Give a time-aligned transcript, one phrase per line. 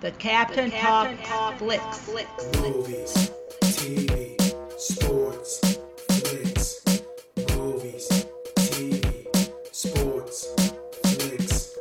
[0.00, 2.08] The Captain, Talk, Talk Flicks.
[2.60, 4.38] Movies, TV,
[4.78, 5.58] sports,
[6.08, 6.84] flicks.
[7.56, 8.08] Movies,
[8.54, 10.46] TV, sports,
[11.02, 11.74] flicks.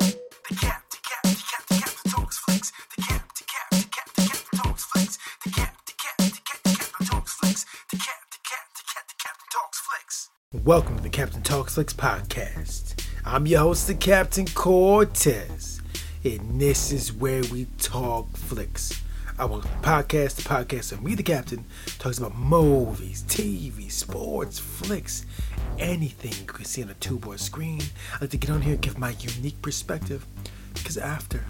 [0.49, 2.71] The cap, the cap, the cap, the cap, the talks flicks.
[2.95, 5.17] The cap, the cap, the cap, the cap, the talks flicks.
[5.43, 7.65] The cap, the cap, the cap, the cap, the talks flicks.
[7.91, 10.29] The cap, the cap, the cap, the cap, the talks flicks.
[10.65, 13.05] Welcome to the Captain Talks Flicks podcast.
[13.25, 15.81] I'm your host, the Captain Cortez,
[16.23, 19.01] and this is where we talk flicks.
[19.39, 21.63] Our podcast, the podcast of me, the Captain,
[21.99, 25.25] talks about movies, TV, sports, flicks,
[25.77, 27.81] anything you can see on a tube or a screen.
[28.15, 30.25] I like to get on here and give my unique perspective
[30.73, 31.45] because after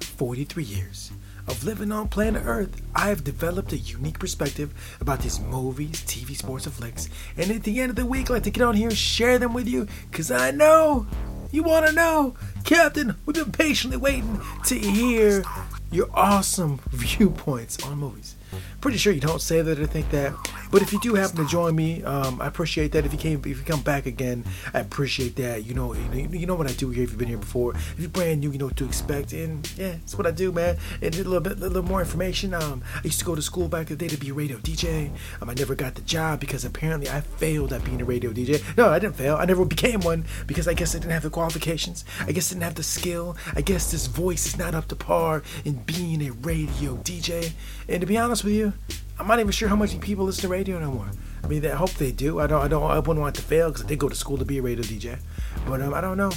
[0.00, 1.12] 43 years
[1.46, 6.34] of living on planet Earth, I have developed a unique perspective about these movies, TV,
[6.34, 7.08] sports, and flicks.
[7.36, 9.38] And at the end of the week, I like to get on here and share
[9.38, 11.06] them with you because I know
[11.52, 12.34] you want to know.
[12.64, 15.44] Captain, we've been patiently waiting to hear
[15.90, 18.36] your awesome viewpoints on movies.
[18.80, 20.32] Pretty sure you don't say that or think that,
[20.70, 23.04] but if you do happen to join me, um, I appreciate that.
[23.04, 25.64] If you came, if you come back again, I appreciate that.
[25.64, 27.04] You know, you know, you know what I do here.
[27.04, 29.70] If you've been here before, if you're brand new, you know what to expect, and
[29.76, 30.76] yeah, that's what I do, man.
[31.02, 32.54] And a little bit, a little more information.
[32.54, 34.58] Um, I used to go to school back in the day to be a radio
[34.58, 35.10] DJ.
[35.40, 38.62] Um, I never got the job because apparently I failed at being a radio DJ.
[38.76, 39.36] No, I didn't fail.
[39.36, 42.04] I never became one because I guess I didn't have the qualifications.
[42.20, 43.36] I guess I didn't have the skill.
[43.54, 47.52] I guess this voice is not up to par in being a radio DJ.
[47.88, 48.72] And to be honest with you,
[49.18, 51.10] I'm not even sure how much people listen to radio no more.
[51.42, 52.40] I mean, I hope they do.
[52.40, 52.62] I don't.
[52.62, 52.82] I don't.
[52.90, 54.82] I wouldn't want to fail because I did go to school to be a radio
[54.82, 55.18] DJ,
[55.66, 56.32] but um, I don't know.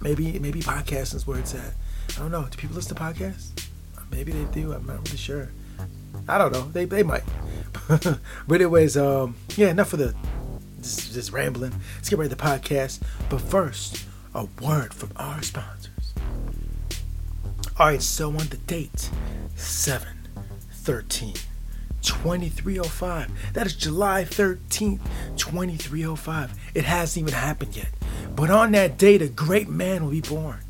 [0.00, 1.74] Maybe maybe podcasting is where it's at.
[2.16, 2.44] I don't know.
[2.50, 3.50] Do people listen to podcasts?
[4.10, 4.72] Maybe they do.
[4.72, 5.50] I'm not really sure.
[6.28, 6.68] I don't know.
[6.68, 7.22] They they might.
[7.88, 9.68] but anyways, um, yeah.
[9.68, 10.14] Enough of the
[10.78, 11.72] just, just rambling.
[11.96, 13.00] Let's get ready to the podcast.
[13.30, 16.14] But first, a word from our sponsors.
[17.78, 18.02] All right.
[18.02, 19.10] So on the date,
[19.54, 20.28] seven
[20.70, 21.34] thirteen.
[22.06, 23.52] 2305.
[23.52, 25.00] That is July 13th,
[25.36, 26.54] 2305.
[26.74, 27.90] It hasn't even happened yet.
[28.34, 30.60] But on that date, a great man will be born.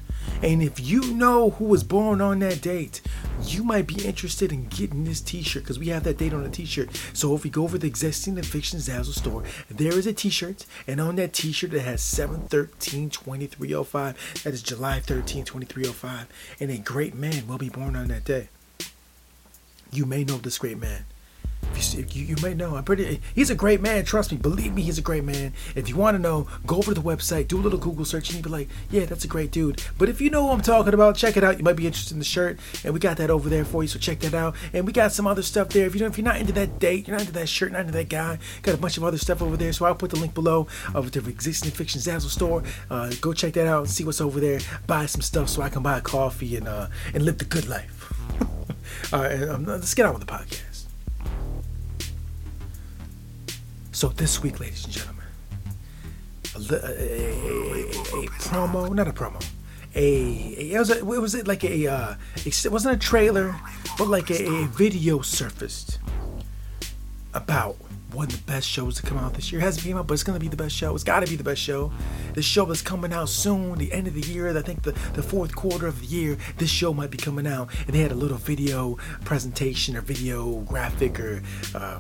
[0.43, 3.01] And if you know who was born on that date,
[3.45, 6.51] you might be interested in getting this t-shirt because we have that date on the
[6.51, 6.95] t-shirt.
[7.15, 10.67] So if we go over the existing and fiction Zazzle store, there is a t-shirt,
[10.87, 14.43] and on that t-shirt it has 7-13-2305.
[14.43, 16.27] That is July 13, 2305.
[16.61, 18.49] And a great man will be born on that day.
[19.91, 21.07] You may know this great man.
[21.97, 22.77] You, you, may know.
[22.77, 23.21] I'm pretty.
[23.35, 24.05] He's a great man.
[24.05, 24.39] Trust me.
[24.39, 25.53] Believe me, he's a great man.
[25.75, 28.29] If you want to know, go over to the website, do a little Google search,
[28.29, 30.63] and you'll be like, "Yeah, that's a great dude." But if you know who I'm
[30.63, 31.59] talking about, check it out.
[31.59, 33.89] You might be interested in the shirt, and we got that over there for you.
[33.89, 34.55] So check that out.
[34.73, 35.87] And we got some other stuff there.
[35.87, 37.83] If you don't, if you're not into that date, you're not into that shirt, not
[37.83, 39.73] into that guy, got a bunch of other stuff over there.
[39.73, 42.63] So I'll put the link below of the existing fiction Zazzle store.
[42.91, 44.61] Uh, go check that out and see what's over there.
[44.87, 47.69] Buy some stuff so I can buy a coffee and uh, and live the good
[47.69, 48.13] life.
[49.13, 50.66] All right, um, let's get on with the podcast.
[53.97, 55.25] So this week, ladies and gentlemen,
[56.55, 59.43] a, a, a, a promo, not a promo,
[59.95, 62.15] a, it was a, it was like a, uh,
[62.45, 63.59] it wasn't a trailer,
[63.97, 65.99] but like a video surfaced
[67.33, 67.79] about
[68.13, 69.61] one of the best shows to come out this year.
[69.61, 70.95] It hasn't came out, but it's gonna be the best show.
[70.95, 71.93] It's gotta be the best show.
[72.35, 74.57] The show is coming out soon, the end of the year.
[74.57, 77.69] I think the, the fourth quarter of the year, this show might be coming out.
[77.87, 81.43] And they had a little video presentation or video graphic or
[81.75, 81.99] uh,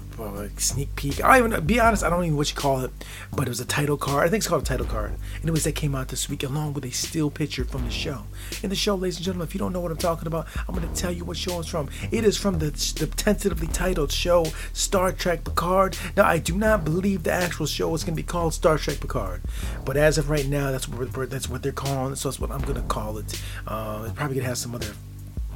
[0.56, 1.22] sneak peek.
[1.22, 2.92] I don't even be honest, I don't even know what you call it,
[3.32, 4.26] but it was a title card.
[4.26, 5.14] I think it's called a title card.
[5.42, 8.24] Anyways, that came out this week along with a still picture from the show.
[8.62, 10.74] And the show, ladies and gentlemen, if you don't know what I'm talking about, I'm
[10.74, 11.88] gonna tell you what show it's from.
[12.10, 15.95] It is from the, the tentatively titled show Star Trek Picard.
[16.16, 19.00] Now, I do not believe the actual show is going to be called Star Trek
[19.00, 19.42] Picard,
[19.84, 22.16] but as of right now, that's what that's what they're calling it.
[22.16, 23.42] So that's what I'm going to call it.
[23.66, 24.92] Uh, it's probably going to have some other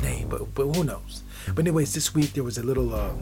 [0.02, 1.22] name, but but who knows?
[1.46, 2.94] But anyways, this week there was a little.
[2.94, 3.12] Uh,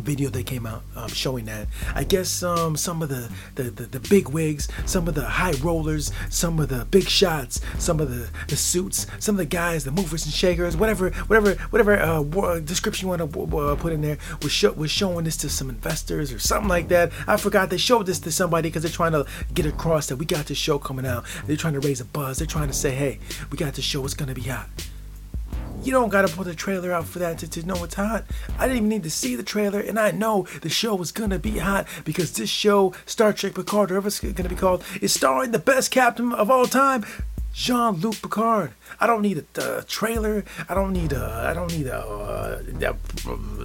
[0.00, 1.68] video that came out um, showing that.
[1.94, 5.52] I guess um, some of the, the, the, the big wigs some of the high
[5.62, 9.84] rollers some of the big shots some of the, the suits some of the guys
[9.84, 13.92] the movers and shakers whatever whatever whatever uh, wo- description you want to uh, put
[13.92, 17.12] in there was, show, was showing this to some investors or something like that.
[17.26, 20.26] I forgot they showed this to somebody because they're trying to get across that we
[20.26, 21.24] got this show coming out.
[21.46, 22.38] They're trying to raise a buzz.
[22.38, 23.18] They're trying to say hey
[23.50, 24.04] we got this show.
[24.04, 24.68] It's gonna be hot
[25.82, 28.24] you don't gotta put a trailer out for that to, to know it's hot.
[28.58, 31.38] I didn't even need to see the trailer, and I know the show was gonna
[31.38, 35.52] be hot because this show, Star Trek Picard, whatever it's gonna be called, is starring
[35.52, 37.04] the best captain of all time,
[37.52, 38.72] Jean Luc Picard.
[38.98, 40.44] I don't need a, uh trailer.
[40.68, 41.46] I don't need a.
[41.50, 41.98] I don't need a.
[41.98, 42.96] Uh, a,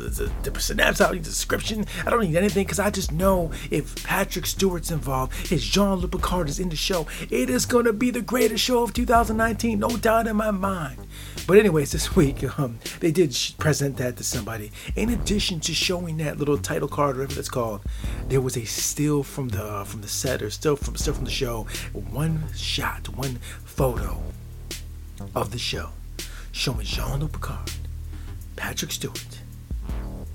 [0.10, 1.02] the, the synapse.
[1.02, 1.86] I don't need a description.
[2.06, 6.12] I don't need anything because I just know if Patrick Stewart's involved, if Jean Luc
[6.12, 9.80] Picard is in the show, it is gonna be the greatest show of 2019.
[9.80, 10.98] No doubt in my mind.
[11.48, 14.72] But anyways, this week um, they did present that to somebody.
[14.96, 17.82] In addition to showing that little title card, whatever it's called,
[18.30, 21.32] there was a still from the from the set or still from still from the
[21.32, 24.22] show, one shot, one photo
[25.36, 25.90] of the show
[26.52, 27.72] showing Jean-Luc Picard,
[28.56, 29.40] Patrick Stewart,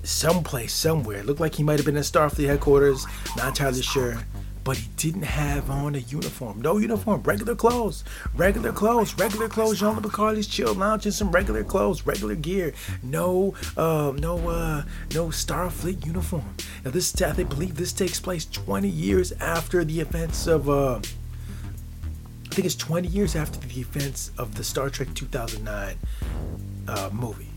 [0.03, 1.17] someplace, somewhere.
[1.17, 3.05] It looked like he might have been at Starfleet headquarters.
[3.37, 4.19] Not entirely sure.
[4.63, 6.61] But he didn't have on a uniform.
[6.61, 7.23] No uniform.
[7.23, 8.03] Regular clothes.
[8.35, 9.17] Regular clothes.
[9.17, 9.79] Regular clothes.
[9.79, 12.73] Jean-Luc Picard is chill, lounging some regular clothes, regular gear.
[13.01, 14.83] No, um, no, uh,
[15.15, 16.45] no Starfleet uniform.
[16.85, 20.99] Now this, I they believe, this takes place 20 years after the events of, uh,
[22.51, 25.97] I think it's 20 years after the events of the Star Trek 2009
[26.85, 27.47] uh, movie.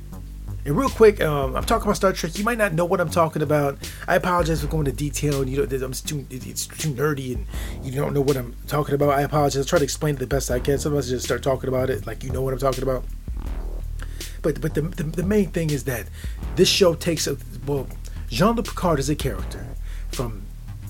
[0.64, 2.38] And real quick, um, I'm talking about Star Trek.
[2.38, 3.76] You might not know what I'm talking about.
[4.06, 5.42] I apologize for going into detail.
[5.42, 7.44] And you know, I'm too it's too nerdy, and
[7.84, 9.10] you don't know what I'm talking about.
[9.10, 9.56] I apologize.
[9.56, 10.78] I'll try to explain it the best I can.
[10.78, 13.04] Sometimes I just start talking about it like you know what I'm talking about.
[14.42, 16.06] But but the the, the main thing is that
[16.54, 17.36] this show takes a
[17.66, 17.88] well,
[18.28, 19.66] Jean-Luc Picard is a character
[20.12, 20.44] from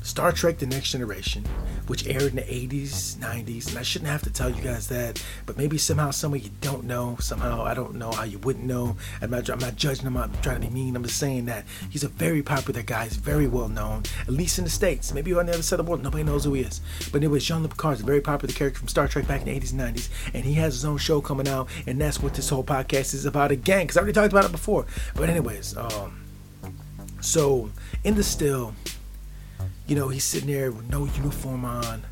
[0.05, 1.47] Star Trek The Next Generation,
[1.87, 5.25] which aired in the 80s, 90s, and I shouldn't have to tell you guys that,
[5.47, 8.97] but maybe somehow, somewhere you don't know, somehow I don't know how you wouldn't know.
[9.23, 11.65] I'm not, I'm not judging him, I'm trying to be mean, I'm just saying that
[11.89, 15.15] he's a very popular guy, he's very well known, at least in the States.
[15.15, 16.83] Maybe on the other side of the world, nobody knows who he is.
[17.11, 19.59] But anyway, Jean-Luc Picard is a very popular character from Star Trek back in the
[19.59, 22.51] 80s and 90s, and he has his own show coming out, and that's what this
[22.51, 24.85] whole podcast is about again, because I already talked about it before.
[25.15, 26.25] But anyways, um,
[27.23, 27.71] so
[28.05, 28.75] in the still,
[29.87, 32.03] you know, he's sitting there with no uniform on,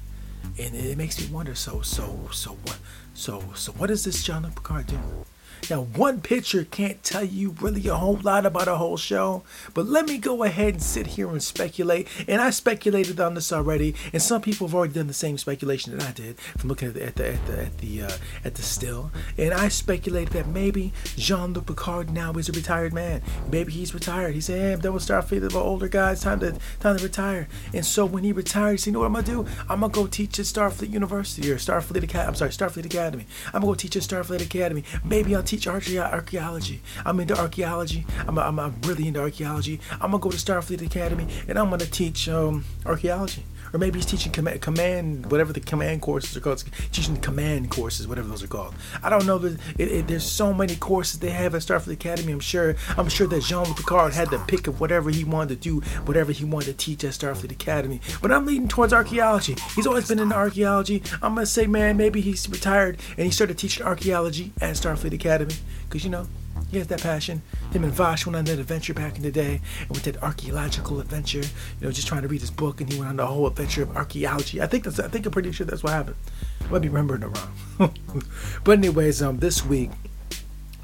[0.58, 1.54] and it makes me wonder.
[1.54, 2.78] So, so, so what?
[3.14, 5.24] So, so what is this Jean-Luc Picard doing?
[5.70, 9.44] Now, one picture can't tell you really a whole lot about a whole show,
[9.74, 12.08] but let me go ahead and sit here and speculate.
[12.26, 15.96] And I speculated on this already, and some people have already done the same speculation
[15.96, 18.54] that I did from looking at the at the at the at the, uh, at
[18.56, 19.12] the still.
[19.38, 23.22] And I speculated that maybe Jean-Luc Picard now is a retired man.
[23.50, 24.34] Maybe he's retired.
[24.34, 25.48] He said, "Hey, I'm done with Starfleet.
[25.48, 26.12] I'm older guy.
[26.12, 29.12] It's time to time to retire." And so when he retires, you know what I'm
[29.12, 29.46] gonna do?
[29.68, 32.28] I'm gonna go teach at Starfleet University or Starfleet Academy.
[32.28, 33.26] I'm sorry, Starfleet Academy.
[33.46, 34.82] I'm gonna go teach at Starfleet Academy.
[35.04, 36.80] Maybe I'll teach archae- archaeology.
[37.04, 38.06] I'm into archaeology.
[38.26, 39.80] I'm, I'm, I'm really into archaeology.
[39.92, 43.44] I'm gonna go to Starfleet Academy and I'm gonna teach um, archaeology.
[43.72, 46.64] Or maybe he's teaching command, whatever the command courses are called.
[46.92, 48.74] Teaching command courses, whatever those are called.
[49.02, 49.42] I don't know.
[49.42, 52.32] It, it, there's so many courses they have at Starfleet Academy.
[52.32, 52.76] I'm sure.
[52.96, 56.32] I'm sure that Jean-Luc Picard had the pick of whatever he wanted to do, whatever
[56.32, 58.00] he wanted to teach at Starfleet Academy.
[58.20, 59.56] But I'm leaning towards archaeology.
[59.74, 61.02] He's always been into archaeology.
[61.22, 65.54] I'm gonna say, man, maybe he's retired and he started teaching archaeology at Starfleet Academy.
[65.90, 66.26] Cause you know,
[66.72, 67.42] he has that passion.
[67.70, 71.00] Him and Vash went on that adventure back in the day, and went that archaeological
[71.00, 71.42] adventure.
[71.42, 73.82] You know, just trying to read his book, and he went on the whole adventure
[73.82, 74.62] of archaeology.
[74.62, 74.98] I think that's.
[74.98, 76.16] I think I'm pretty sure that's what happened.
[76.62, 77.38] I might be remembering it
[77.78, 77.94] wrong.
[78.64, 79.90] but anyways, um, this week,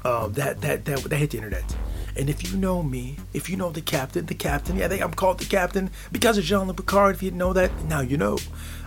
[0.05, 1.75] um, that that that that hit the internet.
[2.15, 5.01] And if you know me, if you know the captain, the captain, yeah, I think
[5.01, 7.15] I'm called the captain because of Jean-Luc Picard.
[7.15, 8.37] If you didn't know that, now you know.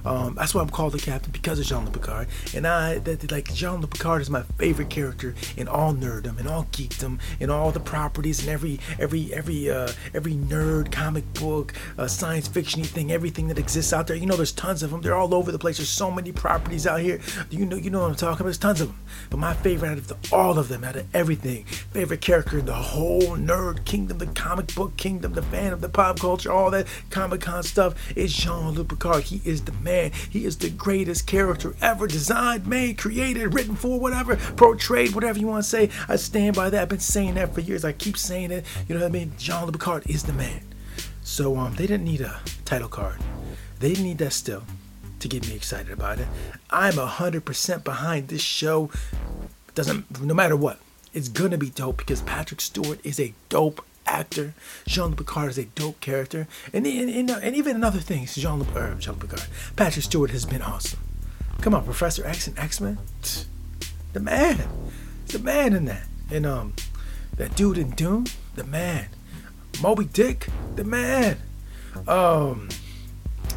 [0.05, 2.29] Um, that's why I'm called the captain because of Jean-Luc Picard.
[2.55, 6.67] And I, that, like Jean-Luc Picard is my favorite character in all nerddom, and all
[6.73, 12.07] geekdom, and all the properties, and every every every uh, every nerd comic book, uh,
[12.07, 14.17] science fictiony thing, everything that exists out there.
[14.17, 15.03] You know, there's tons of them.
[15.03, 15.77] They're all over the place.
[15.77, 17.21] There's so many properties out here.
[17.51, 18.45] You know, you know what I'm talking about.
[18.45, 18.99] There's tons of them.
[19.31, 22.67] But my favorite out of the, all of them, out of everything, favorite character in
[22.67, 26.71] the whole nerd kingdom, the comic book kingdom, the fan of the pop culture, all
[26.71, 29.25] that Comic Con stuff is Jean-Luc Picard.
[29.25, 29.92] He is the man.
[30.31, 35.47] He is the greatest character ever designed, made, created, written for, whatever, portrayed, whatever you
[35.47, 35.91] want to say.
[36.09, 36.83] I stand by that.
[36.83, 37.85] I've been saying that for years.
[37.85, 38.65] I keep saying it.
[38.89, 39.33] You know what I mean?
[39.39, 40.63] Jean-Luc Picard is the man.
[41.23, 43.19] So um, they didn't need a title card.
[43.79, 44.65] They didn't need that still
[45.21, 46.29] to get me excited about it.
[46.71, 48.91] I'm hundred percent behind this show.
[49.75, 50.79] Doesn't no matter what,
[51.15, 54.55] it's gonna be dope because Patrick Stewart is a dope actor.
[54.87, 58.69] Jean-Luc Picard is a dope character, and and, and, and even in other things, Jean-Luc
[58.77, 61.01] uh, Jean-Luc Picard, Patrick Stewart has been awesome.
[61.61, 62.99] Come on, Professor X and X Men,
[64.13, 64.69] the man,
[65.29, 66.75] the man in that, and um,
[67.37, 68.27] that dude in Dune,
[68.57, 69.09] the man,
[69.81, 71.39] Moby Dick, the man,
[72.07, 72.69] um,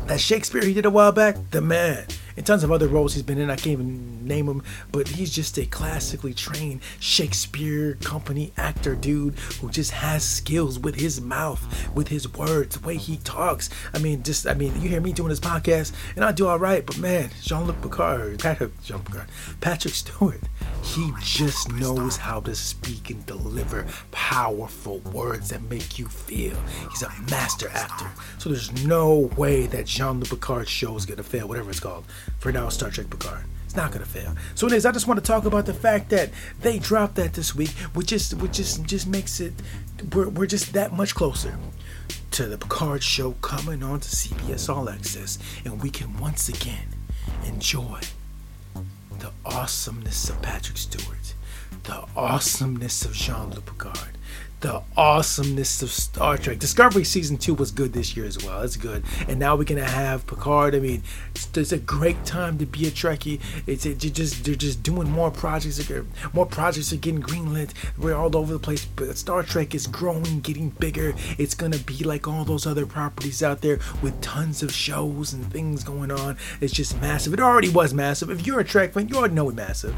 [0.08, 2.06] that Shakespeare he did a while back, the man.
[2.38, 3.50] And tons of other roles he's been in.
[3.50, 9.38] I can't even name him, but he's just a classically trained Shakespeare company actor dude
[9.62, 13.70] who just has skills with his mouth, with his words, the way he talks.
[13.94, 16.60] I mean, just I mean, you hear me doing this podcast, and I do all
[16.60, 19.28] right, but man, Jean-Luc Picard, Patrick, Jean Picard,
[19.62, 20.42] Patrick Stewart,
[20.84, 26.56] he just knows how to speak and deliver powerful words that make you feel.
[26.90, 31.48] He's a master actor, so there's no way that Jean-Luc Picard's show is gonna fail,
[31.48, 32.06] whatever it's called.
[32.40, 33.46] For now, Star Trek Picard.
[33.66, 34.36] It's not gonna fail.
[34.54, 36.30] So, anyways, I just want to talk about the fact that
[36.62, 39.54] they dropped that this week, which just which just just makes it
[40.14, 41.58] we're, we're just that much closer
[42.32, 46.88] to the Picard show coming on to CBS All Access, and we can once again
[47.46, 48.02] enjoy
[49.20, 51.34] the awesomeness of Patrick Stewart,
[51.84, 54.18] the awesomeness of Jean-Luc Picard,
[54.62, 56.60] the awesomeness of Star Trek.
[56.60, 58.62] Discovery season two was good this year as well.
[58.62, 60.76] It's good, and now we're gonna have Picard.
[60.76, 63.40] I mean, it's, it's a great time to be a Trekkie.
[63.68, 65.80] It's it, just they're just doing more projects.
[65.90, 67.72] Uh, more projects are getting greenlit.
[67.98, 68.86] We're all over the place.
[68.86, 71.14] But Star Trek is growing, getting bigger.
[71.38, 75.52] It's gonna be like all those other properties out there with tons of shows and
[75.52, 76.38] things going on.
[76.62, 77.34] It's just massive.
[77.34, 78.30] It already was massive.
[78.30, 79.96] If you're a Trek fan, you already know it's massive.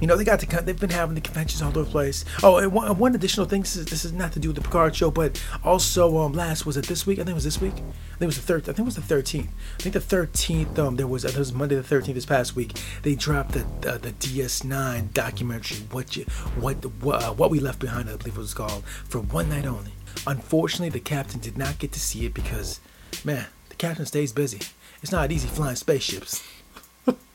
[0.00, 2.24] You know, they got the they've been having the conventions all over the place.
[2.42, 3.62] Oh, and one, one additional thing.
[3.62, 6.66] This is, this is not to do with the Picard show, but also um last
[6.66, 7.18] was it this week?
[7.18, 7.72] I think it was this week.
[7.72, 8.62] I think it was the third.
[8.62, 9.48] I think it was the thirteenth.
[9.78, 10.78] I think the thirteenth.
[10.78, 12.78] Um, there was it was Monday the thirteenth this past week.
[13.02, 13.60] They dropped the
[13.90, 15.78] uh, the DS9 documentary.
[15.90, 16.24] What you
[16.60, 18.10] what what, uh, what we left behind.
[18.10, 19.92] I believe it was called for one night only.
[20.26, 22.80] Unfortunately, the captain did not get to see it because,
[23.24, 24.60] man, the captain stays busy.
[25.02, 26.42] It's not easy flying spaceships.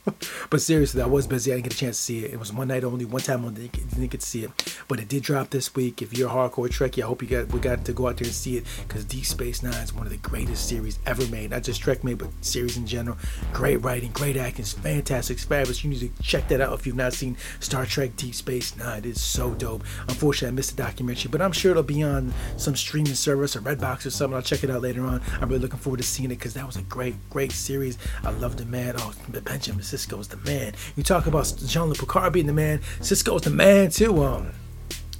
[0.50, 1.51] but seriously, I was busy.
[1.51, 2.34] I didn't get a chance to see it.
[2.34, 3.67] It was one night only, one time only.
[3.67, 4.51] Didn't get to see it,
[4.88, 6.01] but it did drop this week.
[6.01, 8.25] If you're a hardcore Trekkie, I hope you got we got to go out there
[8.25, 11.51] and see it because Deep Space Nine is one of the greatest series ever made.
[11.51, 13.17] Not just Trek made, but series in general.
[13.53, 15.84] Great writing, great acting, fantastic, fabulous.
[15.84, 19.00] You need to check that out if you've not seen Star Trek Deep Space Nine.
[19.00, 19.84] It is so dope.
[20.08, 23.62] Unfortunately, I missed the documentary, but I'm sure it'll be on some streaming service or
[23.62, 24.36] Redbox or something.
[24.36, 25.22] I'll check it out later on.
[25.39, 27.98] I'm really looking forward to seeing it because that was a great, great series.
[28.24, 28.96] I love the man.
[28.98, 30.74] Oh, Benjamin Sisko is the man.
[30.96, 32.80] You talk about Jean-Luc Picard being the man.
[33.00, 34.24] Sisko's the man too.
[34.24, 34.52] Um,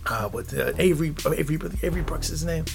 [0.06, 2.66] uh, with uh, Avery, Avery, Avery Brooks is his name.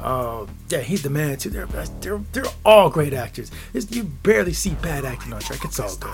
[0.00, 1.50] Uh, yeah, he's the man too.
[1.50, 3.50] They're they're they're all great actors.
[3.72, 5.60] It's, you barely see bad acting on Trek.
[5.64, 6.10] It's all good.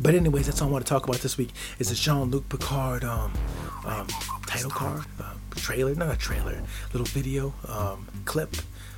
[0.00, 1.50] But anyways, that's all I want to talk about this week.
[1.78, 3.32] Is the Jean-Luc Picard um,
[3.84, 4.06] um,
[4.46, 8.54] title card, uh, trailer, not a trailer, little video, um, clip,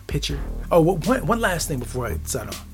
[0.09, 0.39] picture.
[0.71, 2.67] Oh, one, one last thing before I sign off.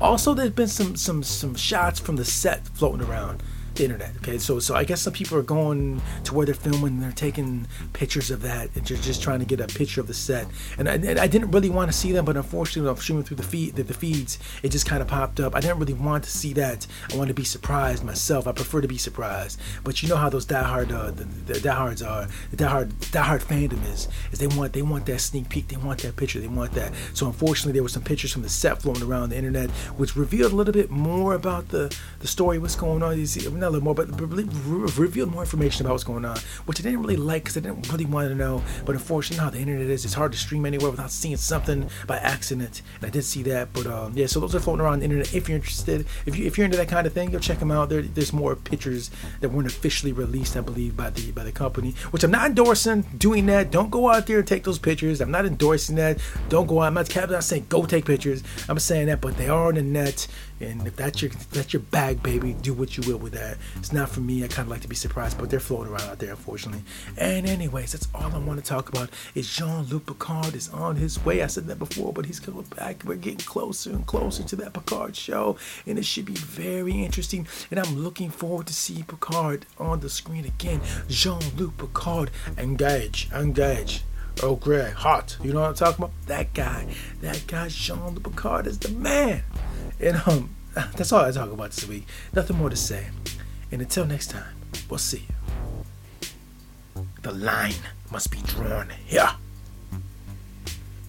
[0.00, 3.42] Also, there's been some some some shots from the set floating around
[3.80, 4.14] the internet.
[4.18, 7.12] Okay, so so I guess some people are going to where they're filming and they're
[7.12, 10.46] taking pictures of that and just, just trying to get a picture of the set.
[10.78, 13.38] And I, and I didn't really want to see them, but unfortunately, I'm streaming through
[13.38, 14.38] the feed the, the feeds.
[14.62, 15.54] It just kind of popped up.
[15.54, 16.86] I didn't really want to see that.
[17.12, 18.46] I wanted to be surprised myself.
[18.46, 19.58] I prefer to be surprised.
[19.82, 22.28] But you know how those diehard uh, the, the diehards are.
[22.50, 25.68] The diehard diehard fandom is is they want they want that sneak peek.
[25.68, 26.40] They want that picture.
[26.40, 26.92] They want that.
[27.14, 30.52] So unfortunately, there were some pictures from the set floating around the internet, which revealed
[30.52, 32.58] a little bit more about the the story.
[32.58, 33.18] What's going on?
[33.18, 36.80] You see, not a little more, but revealed more information about what's going on, which
[36.80, 38.62] I didn't really like because I didn't really want to know.
[38.84, 42.18] But unfortunately, how the internet is, it's hard to stream anywhere without seeing something by
[42.18, 42.82] accident.
[42.96, 44.26] And I did see that, but um, yeah.
[44.26, 45.34] So those are floating around the internet.
[45.34, 47.70] If you're interested, if you if you're into that kind of thing, go check them
[47.70, 47.88] out.
[47.88, 49.10] There, there's more pictures
[49.40, 53.02] that weren't officially released, I believe, by the by the company, which I'm not endorsing
[53.16, 53.70] doing that.
[53.70, 55.20] Don't go out there and take those pictures.
[55.20, 56.18] I'm not endorsing that.
[56.48, 56.86] Don't go out.
[56.86, 58.42] I'm not, I'm not saying go take pictures.
[58.68, 60.26] I'm saying that, but they are on the net.
[60.60, 63.56] And if that's your if that's your bag, baby, do what you will with that.
[63.76, 64.44] It's not for me.
[64.44, 66.82] I kind of like to be surprised, but they're floating around out there, unfortunately.
[67.16, 69.10] And anyways, that's all I want to talk about.
[69.34, 71.42] Is Jean-Luc Picard is on his way.
[71.42, 73.02] I said that before, but he's coming back.
[73.04, 77.46] We're getting closer and closer to that Picard show, and it should be very interesting.
[77.70, 80.80] And I'm looking forward to see Picard on the screen again.
[81.08, 84.04] Jean-Luc Picard, engage, engage.
[84.42, 85.36] Oh, Greg, hot.
[85.42, 86.12] You know what I'm talking about?
[86.26, 86.86] That guy,
[87.20, 89.42] that guy, Jean-Luc Picard is the man.
[90.00, 92.06] And um, that's all I talk about this week.
[92.32, 93.08] Nothing more to say.
[93.72, 94.56] And until next time,
[94.88, 95.34] we'll see you.
[97.22, 97.74] The line
[98.10, 99.30] must be drawn here.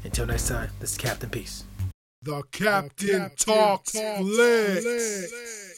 [0.04, 1.64] Until next time, this is Captain Peace.
[2.22, 5.71] The Captain, Talks, Flicks.